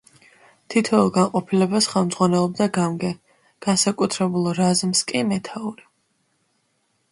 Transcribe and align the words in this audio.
თითოეულ 0.73 1.11
განყოფილებას 1.17 1.87
ხელმძღვანელობდა 1.91 2.67
გამგე, 2.79 3.13
განსაკუთრებულ 3.67 4.51
რაზმს 4.63 5.05
კი 5.13 5.25
მეთაური. 5.33 5.89